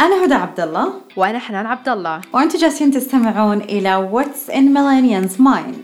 [0.00, 5.40] أنا هدى عبد الله وأنا حنان عبد الله وأنتم جالسين تستمعون إلى What's in Millennials
[5.40, 5.76] Mind.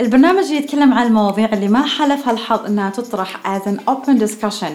[0.00, 4.70] البرنامج يتكلم عن المواضيع اللي ما حلفها الحظ إنها تطرح as an open discussion.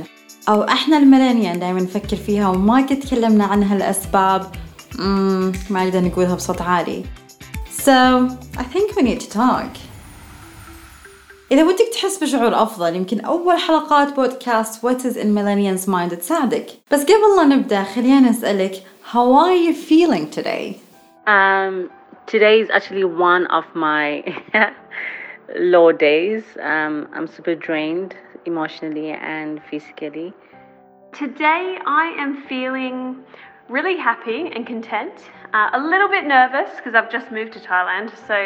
[0.50, 4.52] أو إحنا الميلينيان دائما نفكر فيها وما قد تكلمنا عنها لأسباب
[5.00, 7.04] مم ما نقدر نقولها بصوت عالي.
[7.86, 9.87] So I think we need to talk.
[11.53, 16.67] إذا ودك تحس بشعور أفضل يمكن أول حلقات بودكاست What is in Millennials Mind تساعدك
[16.91, 18.73] بس قبل لا نبدأ خلينا نسألك
[19.13, 20.81] How are you feeling today?
[21.27, 21.91] Um,
[22.27, 24.23] today is actually one of my
[25.57, 26.43] low days.
[26.61, 28.15] Um, I'm super drained
[28.47, 30.33] emotionally and physically.
[31.13, 32.97] Today I am feeling
[33.69, 35.13] really happy and content.
[35.53, 38.37] Uh, a little bit nervous because I've just moved to Thailand, so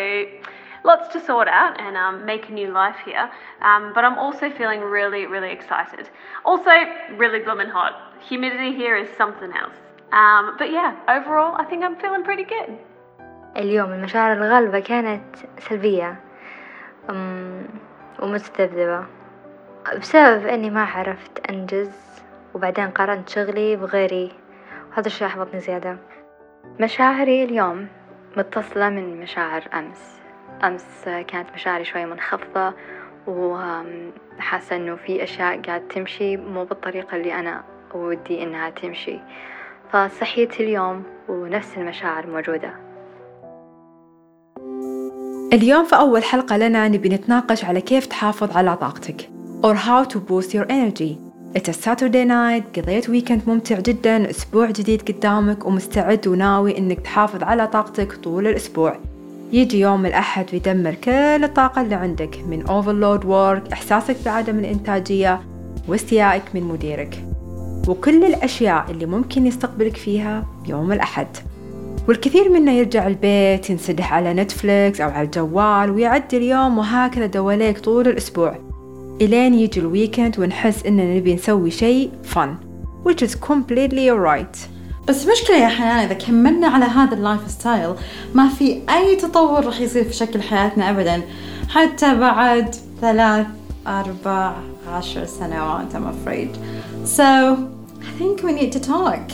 [0.85, 3.31] lots to sort out and um, make a new life here.
[3.63, 6.09] Um, but I'm also feeling really, really excited.
[6.45, 6.71] Also,
[7.17, 7.95] really blooming hot.
[8.29, 9.79] Humidity here is something else.
[10.13, 12.71] Um, but yeah, overall, I think I'm feeling pretty good.
[13.57, 16.17] اليوم المشاعر الغالبة كانت سلبية
[17.11, 17.67] أم،
[18.19, 19.07] ومتذبذبة
[19.99, 21.91] بسبب إني ما عرفت أنجز
[22.55, 24.33] وبعدين قارنت شغلي بغيري
[24.91, 25.97] وهذا الشي أحبطني زيادة
[26.81, 27.89] مشاعري اليوم
[28.37, 30.20] متصلة من مشاعر أمس
[30.64, 32.74] أمس كانت مشاعري شوي منخفضة
[33.28, 39.20] وحاسة إنه في أشياء قاعد تمشي مو بالطريقة اللي أنا ودي إنها تمشي.
[39.94, 42.74] فصحيت اليوم ونفس المشاعر موجودة.
[45.54, 49.30] اليوم في أول حلقة لنا نبي نتناقش على كيف تحافظ على طاقتك
[49.64, 51.18] or how to boost your energy.
[51.56, 57.44] It's a Saturday night قضيت ويكند ممتع جدا أسبوع جديد قدامك ومستعد وناوي إنك تحافظ
[57.44, 59.00] على طاقتك طول الأسبوع.
[59.54, 65.42] يجي يوم الأحد ويدمر كل الطاقة اللي عندك من overload work إحساسك بعدم الإنتاجية
[65.88, 67.26] واستيائك من مديرك.
[67.88, 71.28] وكل الأشياء اللي ممكن يستقبلك فيها يوم الأحد.
[72.08, 78.08] والكثير منا يرجع البيت ينسدح على نتفليكس أو على الجوال ويعدي اليوم وهكذا دواليك طول
[78.08, 78.58] الأسبوع.
[79.22, 82.50] إلين يجي ال weekend ونحس إننا نبي نسوي شيء fun
[83.04, 84.58] which is completely alright.
[85.08, 87.94] بس مشكلة يا حنان إذا كملنا على هذا ال lifestyle
[88.34, 91.22] ما في أي تطور راح يصير في شكل حياتنا أبدا
[91.70, 93.48] حتى بعد ثلاث
[93.88, 94.56] أربع
[94.88, 96.58] عشر سنوات I'm afraid.
[97.06, 97.58] So
[98.02, 99.32] I think we need to talk.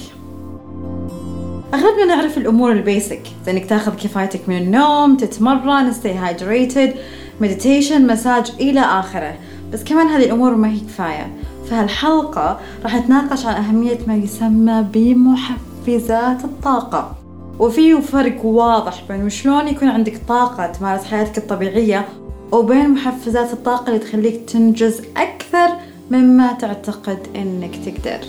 [1.73, 6.97] أغلبنا نعرف الأمور ال basic زي إنك تاخذ كفايتك من النوم تتمرن stay hydrated
[7.43, 9.35] meditation مساج إلى آخره.
[9.73, 11.33] بس كمان هذه الأمور ما هي كفاية.
[11.69, 17.15] فهالحلقة راح نتناقش عن أهمية ما يسمى بمحفزات الطاقة.
[17.59, 22.07] وفيه فرق واضح بين شلون يكون عندك طاقة تمارس حياتك الطبيعية
[22.51, 25.69] وبين محفزات الطاقة اللي تخليك تنجز أكثر
[26.11, 28.19] مما تعتقد إنك تقدر.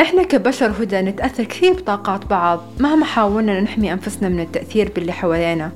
[0.00, 5.72] إحنا كبشر هدى نتأثر كثير بطاقات بعض مهما حاولنا نحمي أنفسنا من التأثير باللي حوالينا.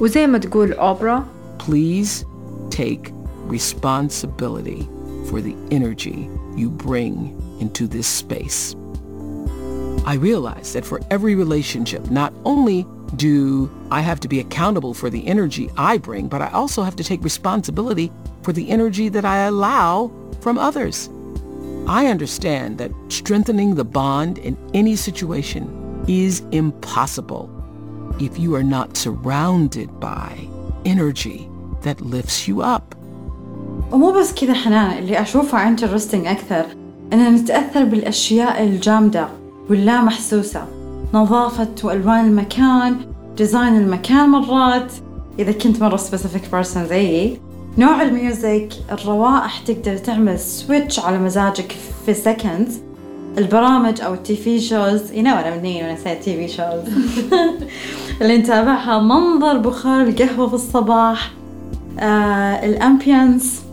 [0.00, 1.24] وزي ما تقول أوبرا
[1.58, 2.24] Please
[2.70, 3.12] take
[3.50, 4.88] responsibility
[5.28, 8.76] for the energy you bring into this space.
[10.06, 15.10] I realize that for every relationship, not only do I have to be accountable for
[15.10, 18.12] the energy I bring, but I also have to take responsibility
[18.42, 21.10] for the energy that I allow from others.
[21.86, 27.50] I understand that strengthening the bond in any situation is impossible
[28.20, 30.46] if you are not surrounded by
[30.84, 31.48] energy
[31.82, 32.94] that lifts you up.
[33.92, 36.66] ومو بس كذا حنان اللي أشوفه interesting أكثر
[37.12, 39.28] إننا نتأثر بالأشياء الجامدة
[39.70, 40.64] واللا محسوسة.
[41.14, 42.96] نظافة وألوان المكان
[43.36, 44.92] design المكان مرات.
[45.38, 47.40] إذا كنت مرة specific person زيي
[47.78, 51.76] نوع ال music الروائح تقدر تعمل switch على مزاجك
[52.06, 52.70] في seconds.
[53.38, 56.90] البرامج أو التي في شوز I mean when I say TV shows.
[58.22, 61.32] اللي نتابعها منظر بخار القهوة في الصباح
[62.00, 63.69] آه الامبيانس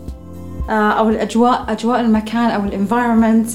[0.69, 3.49] أو الأجواء أجواء المكان أو الانفايرمنت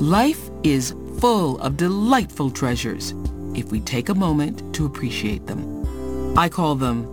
[0.00, 3.14] Life is full of delightful treasures
[3.54, 5.60] if we take a moment to appreciate them.
[6.36, 7.06] I call them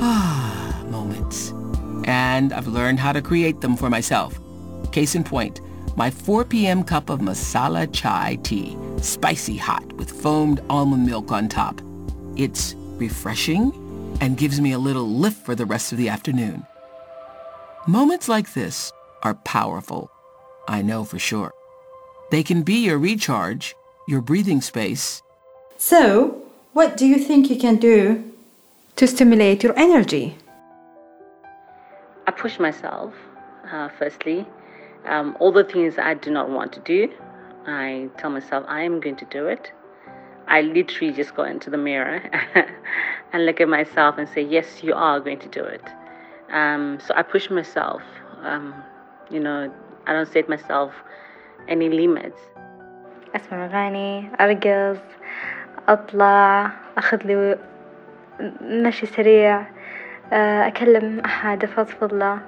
[0.00, 1.52] ah moments.
[2.06, 4.38] And I've learned how to create them for myself.
[4.92, 5.60] Case in point,
[5.96, 6.82] my 4 p.m.
[6.82, 11.80] cup of masala chai tea, spicy hot with foamed almond milk on top.
[12.36, 13.72] It's refreshing
[14.20, 16.64] and gives me a little lift for the rest of the afternoon.
[17.87, 18.91] Moments like this
[19.23, 20.11] are powerful.
[20.67, 21.51] I know for sure.
[22.31, 23.75] They can be your recharge,
[24.07, 25.21] your breathing space,
[25.77, 26.43] So
[26.73, 28.31] what do you think you can do
[28.97, 30.35] to stimulate your energy
[32.27, 33.13] I push myself,
[33.71, 34.45] uh, firstly.
[35.05, 37.09] Um, all the things I do not want to do,
[37.65, 39.71] I tell myself I am going to do it.
[40.47, 42.21] I literally just go into the mirror
[43.33, 45.81] and look at myself and say, yes, you are going to do it.
[46.52, 48.02] Um, so I push myself.
[48.42, 48.74] Um,
[49.30, 49.72] you know,
[50.06, 50.92] I don't set myself
[51.68, 52.38] any limits.
[53.36, 55.00] أسمع أغاني أرقص
[55.88, 57.58] أطلع أخذ لي
[58.60, 59.64] مشي سريع
[60.32, 62.40] آه، أكلم أحد أفضفض له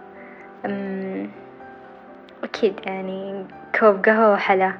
[2.44, 3.46] أكيد يعني
[3.80, 4.72] كوب قهوة وحلا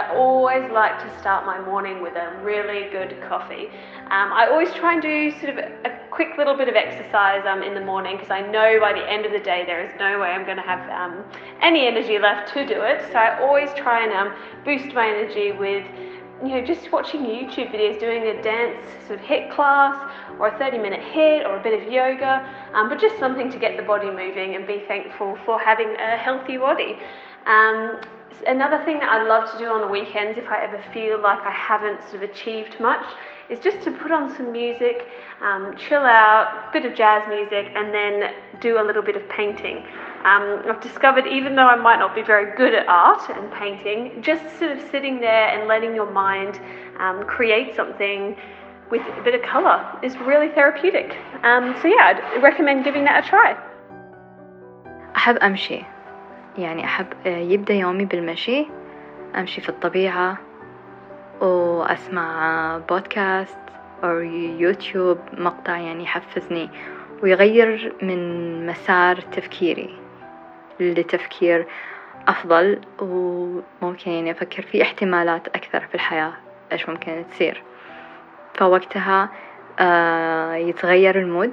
[0.00, 3.68] I always like to start my morning with a really good coffee.
[4.08, 7.62] Um, I always try and do sort of a quick little bit of exercise um,
[7.62, 10.18] in the morning because I know by the end of the day there is no
[10.18, 11.22] way I'm going to have um,
[11.60, 13.02] any energy left to do it.
[13.12, 15.84] So I always try and um, boost my energy with
[16.42, 19.94] you know, just watching YouTube videos, doing a dance sort of HIIT class
[20.38, 23.58] or a 30 minute hit or a bit of yoga, um, but just something to
[23.58, 26.96] get the body moving and be thankful for having a healthy body.
[27.44, 28.00] Um,
[28.46, 31.40] another thing that I love to do on the weekends if I ever feel like
[31.40, 33.04] I haven't sort of achieved much
[33.50, 35.06] is just to put on some music,
[35.42, 39.78] um, chill out, bit of jazz music, and then do a little bit of painting.
[40.24, 44.22] Um, I've discovered even though I might not be very good at art and painting,
[44.22, 46.60] just sort of sitting there and letting your mind
[47.00, 48.36] um, create something
[48.90, 51.16] with a bit of colour is really therapeutic.
[51.42, 53.56] Um, so yeah, I'd recommend giving that a try.
[55.14, 55.86] I have Amshi.
[56.58, 58.66] يعني أحب يبدأ يومي بالمشي
[59.36, 60.38] أمشي في الطبيعة
[61.40, 63.58] وأسمع بودكاست
[64.04, 64.18] أو
[64.58, 66.70] يوتيوب مقطع يعني يحفزني
[67.22, 69.98] ويغير من مسار تفكيري
[70.80, 71.66] لتفكير
[72.28, 76.32] أفضل وممكن يعني أفكر في احتمالات أكثر في الحياة
[76.72, 77.62] إيش ممكن تصير.
[78.54, 79.28] فوقتها
[79.78, 81.52] آه يتغير ال mood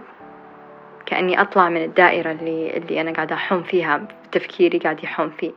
[1.06, 4.08] كأني أطلع من الدائرة اللي اللي أنا قاعدة أحوم فيها
[4.40, 5.52] تفكيري قاعد يحوم فيه.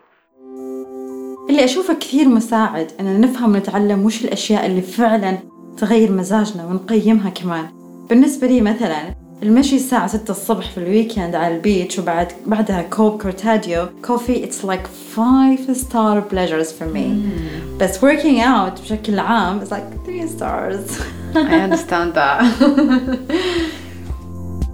[1.51, 5.39] اللي أشوفه كثير مساعد إن نفهم ونتعلم وش الأشياء اللي فعلا
[5.77, 7.67] تغير مزاجنا ونقيمها كمان.
[8.09, 12.83] بالنسبة لي مثلا المشي الساعة ستة الصبح في ال weekend على ال beach وبعد بعدها
[12.83, 14.87] كوب cortado coffee it's like
[15.17, 17.07] five star pleasures for me.
[17.07, 17.81] Mm.
[17.81, 21.01] بس working out بشكل عام it's like three stars.
[21.35, 22.43] I understand that.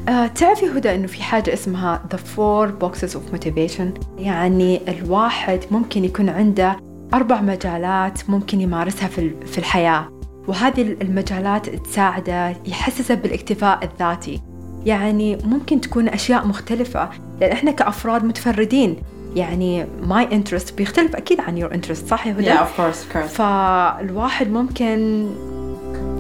[0.09, 6.05] uh, تعرفي هدى إنه في حاجة اسمها the four boxes of motivation يعني الواحد ممكن
[6.05, 6.77] يكون عنده
[7.15, 10.09] أربع مجالات ممكن يمارسها في في الحياة.
[10.49, 14.43] وهذه المجالات تساعده يحسسه بالاكتفاء الذاتي.
[14.85, 17.09] يعني ممكن تكون أشياء مختلفة
[17.41, 18.97] لأن إحنا كأفراد متفردين.
[19.35, 23.17] يعني my interest بيختلف أكيد عن your interest صح يا هدى؟ yeah, of course, of
[23.17, 23.27] course.
[23.27, 25.27] فالواحد ممكن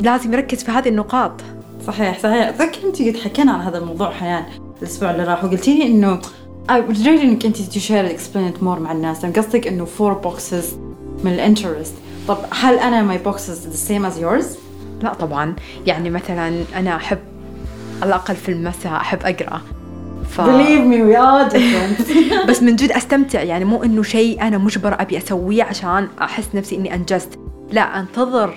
[0.01, 1.33] لازم يركز في هذه النقاط.
[1.87, 2.49] صحيح صحيح.
[2.49, 4.45] أتذكر أنت قد حكينا عن هذا الموضوع حيان
[4.83, 6.21] الأسبوع اللي راح وقلتي لي إنه
[6.69, 9.23] I would really إنك أنت to share explain it more مع الناس.
[9.23, 10.65] لأن قصدك إنه four boxes
[11.25, 11.95] من ال interest.
[12.29, 14.47] طب هل أنا my boxes the same as yours؟
[15.03, 15.55] لا طبعا.
[15.87, 17.19] يعني مثلا أنا أحب
[18.03, 19.61] على الأقل في المساء أحب أقرأ.
[20.31, 20.41] ف...
[20.41, 22.13] Believe me we are different.
[22.49, 23.43] بس من جد أستمتع.
[23.43, 27.39] يعني مو إنه شيء أنا مجبر أبي أسويه عشان أحس نفسي إني أنجزت.
[27.73, 28.55] لا أنتظر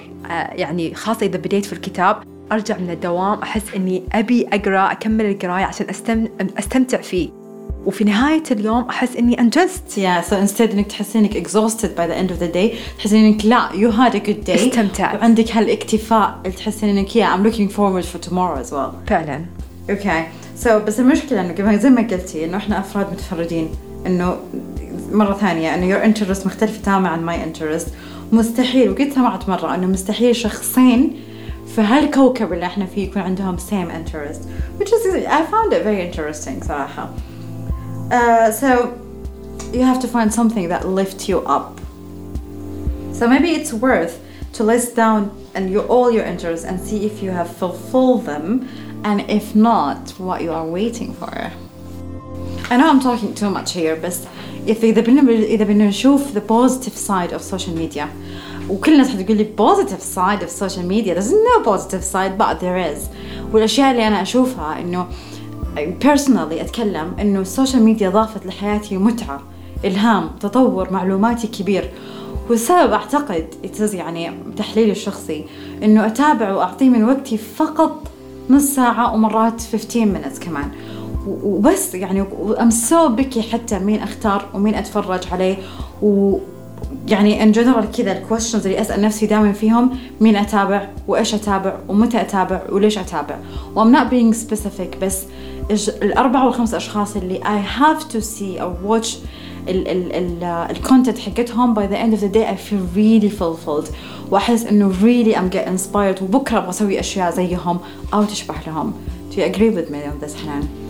[0.52, 5.66] يعني خاصة إذا بديت في الكتاب أرجع من الدوام أحس إني أبي أقرأ أكمل القراية
[5.66, 6.28] عشان أستم...
[6.58, 7.30] أستمتع فيه
[7.86, 9.84] وفي نهاية اليوم أحس إني أنجزت.
[9.96, 13.46] Yeah, so instead إنك تحسين إنك exhausted by the end of the day تحسين إنك
[13.46, 14.50] لا you had a good day.
[14.50, 15.16] استمتعت.
[15.16, 19.10] وعندك هالاكتفاء اللي تحسين إنك yeah I'm looking forward for tomorrow as well.
[19.10, 19.46] فعلا.
[19.90, 20.24] Okay,
[20.64, 23.70] so بس المشكلة إنه زي ما قلتي إنه إحنا أفراد متفردين
[24.06, 24.38] إنه
[25.12, 27.88] مرة ثانية إنه your interest مختلف تماما عن my interest
[28.32, 31.16] مستحيل وقد سمعت مرة إنه مستحيل شخصين
[31.75, 34.41] في هالكوكب اللي احنا فيه يكون عندهم same interest
[34.79, 37.11] which is I found it very interesting صراحة
[38.11, 38.93] uh, so
[39.73, 41.81] you have to find something that lifts you up
[43.13, 44.15] so maybe it's worth
[44.53, 48.47] to list down and your all your interests and see if you have fulfilled them
[49.05, 51.33] and if not what you are waiting for
[52.71, 54.21] I know I'm talking too much here بس
[54.69, 58.09] إذا بدنا إذا بدنا نشوف the positive side of social media
[58.70, 61.16] وكل الناس حتقول لي positive side of social media.
[61.16, 63.00] There's no positive side but there is.
[63.54, 65.08] والأشياء اللي أنا أشوفها إنه
[65.76, 69.42] personally أتكلم إنه السوشيال ميديا ضافت لحياتي متعة
[69.86, 71.92] إلهام تطور معلوماتي كبير.
[72.50, 73.48] والسبب أعتقد
[73.94, 75.46] يعني تحليلي الشخصي
[75.84, 78.08] إنه أتابع وأعطيه من وقتي فقط
[78.50, 80.72] نص ساعة ومرات 15 minutes كمان.
[81.28, 82.26] وبس يعني
[82.62, 85.58] I'm so picky حتى مين أختار ومين أتفرج عليه.
[86.02, 86.38] و
[87.10, 91.78] يعني in general كذا ال questions اللي أسأل نفسي دائما فيهم مين أتابع؟ وإيش أتابع؟
[91.88, 93.40] ومتى أتابع؟ وليش أتابع؟
[93.76, 95.24] و I'm not being specific بس
[96.02, 99.18] الاربع والخمس أشخاص اللي I have to see or watch
[99.68, 103.90] الكونتنت حقتهم by the end of the day I feel really fulfilled.
[104.32, 107.80] وأحس إنه really I'm get inspired وبكرة أبغى أسوي أشياء زيهم
[108.14, 108.94] أو تشبه لهم.
[109.32, 110.89] Do you agree with me on this حنان؟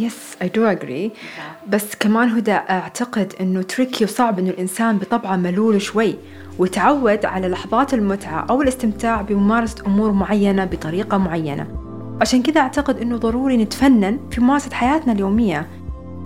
[0.00, 1.10] Yes, I do agree.
[1.68, 6.16] بس كمان هدى أعتقد إنه تريكي وصعب إنه الإنسان بطبعه ملول شوي
[6.58, 11.66] ويتعود على لحظات المتعة أو الاستمتاع بممارسة أمور معينة بطريقة معينة.
[12.20, 15.66] عشان كذا أعتقد إنه ضروري نتفنن في ممارسة حياتنا اليومية.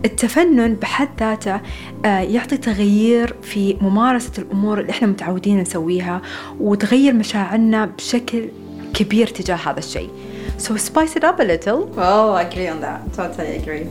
[0.04, 1.61] التفنن بحد ذاته
[2.04, 6.23] آه، يعطي تغيير في ممارسة الأمور اللي إحنا متعودين نسويها
[6.61, 8.49] وتغير مشاعرنا بشكل
[8.95, 10.11] كبير تجاه هذا الشيء.
[10.59, 13.01] So spice it up a little Oh, I agree on that.
[13.13, 13.87] Totally agree.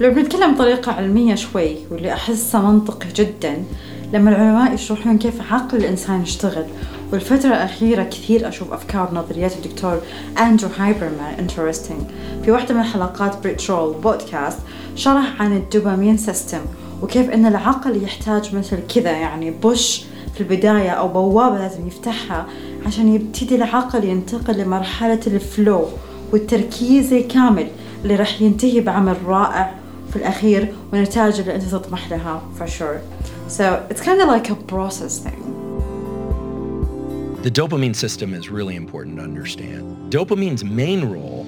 [0.00, 3.64] لو بنتكلم بطريقة علمية شوي واللي أحسه منطقي جدا
[4.12, 6.64] لما العلماء يشرحون كيف عقل الإنسان يشتغل
[7.12, 10.00] والفترة الأخيرة كثير أشوف أفكار ونظريات الدكتور
[10.38, 12.00] أندرو هيوبرمان interesting
[12.44, 14.58] في واحدة من حلقات ب Rich Roll podcast
[14.94, 16.60] شرح عن ال dopamine system
[17.02, 20.02] وكيف أن العقل يحتاج مثل كذا يعني push
[20.40, 22.46] في البداية أو بوابة لازم يفتحها
[22.86, 25.86] عشان يبتدي العقل ينتقل لمرحلة ال flow
[26.32, 27.66] والتركيز الكامل
[28.02, 29.74] اللي راح ينتهي بعمل رائع
[30.10, 33.00] في الأخير ونتائج اللي أنت تطمح لها for sure.
[33.48, 35.40] So it's kind of like a process thing.
[37.42, 40.12] The dopamine system is really important to understand.
[40.12, 41.46] Dopamine's main role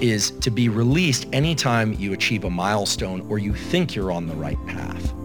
[0.00, 4.34] is to be released anytime you achieve a milestone or you think you're on the
[4.34, 5.17] right path.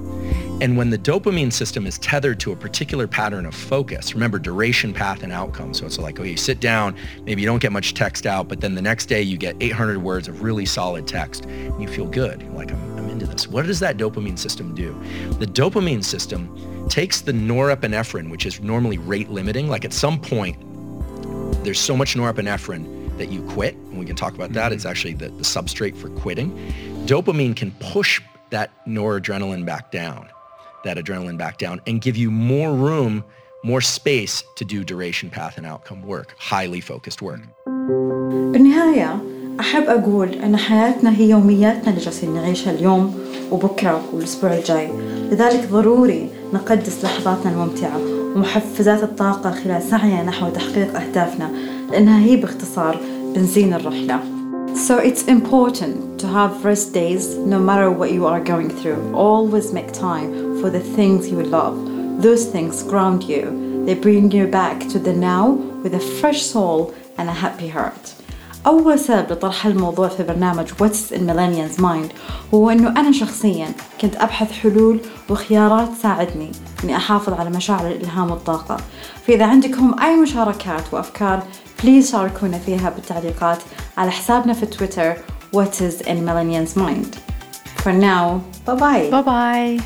[0.62, 4.94] And when the dopamine system is tethered to a particular pattern of focus, remember duration,
[4.94, 5.74] path, and outcome.
[5.74, 8.62] So it's like, okay, you sit down, maybe you don't get much text out, but
[8.62, 12.06] then the next day you get 800 words of really solid text and you feel
[12.06, 12.42] good.
[12.42, 13.48] You're like, I'm, I'm into this.
[13.48, 14.94] What does that dopamine system do?
[15.40, 20.56] The dopamine system takes the norepinephrine, which is normally rate limiting, like at some point,
[21.66, 24.66] there's so much norepinephrine that you quit, and we can talk about that.
[24.68, 24.74] Mm-hmm.
[24.76, 26.52] It's actually the, the substrate for quitting.
[27.06, 30.30] Dopamine can push that noradrenaline back down
[30.85, 33.25] that adrenaline back down and give you more room,
[33.65, 37.41] more space to do duration, path, and outcome work, highly focused work.
[38.53, 39.19] بالنهاية
[39.61, 43.19] أحب أقول أن حياتنا هي يومياتنا اللي جالسين نعيشها اليوم
[43.51, 44.89] وبكرة والأسبوع الجاي
[45.31, 47.99] لذلك ضروري نقدس لحظاتنا الممتعة
[48.37, 51.51] ومحفزات الطاقة خلال سعينا نحو تحقيق أهدافنا
[51.91, 53.01] لأنها هي باختصار
[53.35, 54.21] بنزين الرحلة
[54.75, 59.01] So it's important to have rest days no matter what you are going through.
[59.15, 61.77] Always make time for the things you love.
[62.23, 63.43] Those things ground you.
[63.87, 65.45] They bring you back to the now
[65.83, 68.15] with a fresh soul and a happy heart.
[68.67, 72.13] أول سبب لطرح الموضوع في برنامج What's in Millennials Mind
[72.55, 73.69] هو أنه أنا شخصيا
[74.01, 76.51] كنت أبحث حلول وخيارات تساعدني
[76.85, 78.77] أني أحافظ على مشاعر الإلهام والطاقة
[79.27, 81.43] فإذا عندكم أي مشاركات وأفكار
[81.83, 83.59] بليز شاركونا فيها بالتعليقات
[83.99, 85.15] على حسابنا في تويتر
[85.57, 87.17] What is in Millennials Mind
[87.83, 89.81] For now, bye bye باي باي